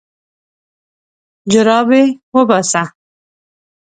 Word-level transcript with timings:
جرابې 1.51 2.03
وباسه. 2.35 2.83